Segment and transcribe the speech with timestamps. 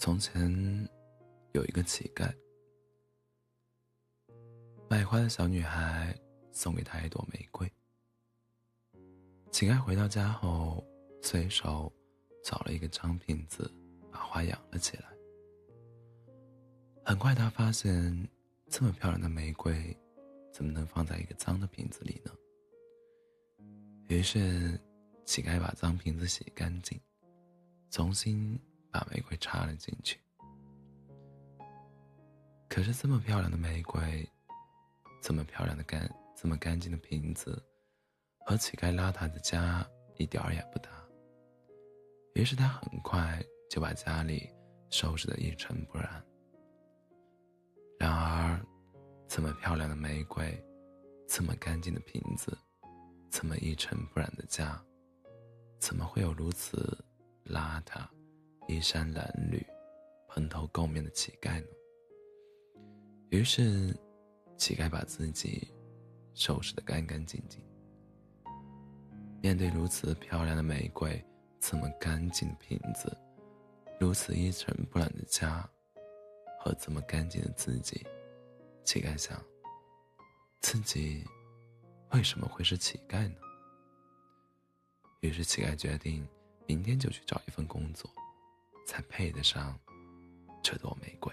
[0.00, 0.88] 从前，
[1.52, 2.34] 有一个乞丐，
[4.88, 6.18] 卖花的小女孩
[6.52, 7.70] 送给他一朵玫瑰。
[9.50, 10.82] 乞丐回到家后，
[11.20, 11.92] 随手
[12.42, 13.70] 找了一个脏瓶子，
[14.10, 15.04] 把花养了起来。
[17.04, 18.26] 很快，他发现
[18.70, 19.94] 这么漂亮的玫瑰，
[20.50, 22.32] 怎么能放在一个脏的瓶子里呢？
[24.08, 24.80] 于是，
[25.26, 26.98] 乞丐把脏瓶子洗干净，
[27.90, 28.58] 重新。
[28.90, 30.18] 把玫瑰插了进去，
[32.68, 34.28] 可是这么漂亮的玫瑰，
[35.22, 37.62] 这么漂亮的干，这么干净的瓶子，
[38.46, 39.86] 和乞丐邋遢的家
[40.16, 40.90] 一点儿也不搭。
[42.34, 44.48] 于是他很快就把家里
[44.90, 46.24] 收拾得一尘不染。
[47.98, 48.60] 然而，
[49.28, 50.60] 这么漂亮的玫瑰，
[51.28, 52.56] 这么干净的瓶子，
[53.30, 54.82] 这么一尘不染的家，
[55.78, 56.96] 怎么会有如此
[57.44, 58.04] 邋遢？
[58.70, 59.60] 衣衫褴褛、
[60.28, 61.66] 蓬头垢面的乞丐呢？
[63.30, 63.92] 于是，
[64.56, 65.66] 乞丐把自己
[66.34, 67.60] 收拾得干干净净。
[69.42, 71.20] 面对如此漂亮的玫瑰，
[71.58, 73.12] 这么干净的瓶子，
[73.98, 75.68] 如此一尘不染的家，
[76.60, 78.06] 和这么干净的自己，
[78.84, 79.42] 乞丐想：
[80.60, 81.24] 自己
[82.12, 83.34] 为什么会是乞丐呢？
[85.22, 86.24] 于是，乞丐决定
[86.68, 88.08] 明天就去找一份工作。
[88.90, 89.78] 才配得上
[90.60, 91.32] 这朵玫瑰。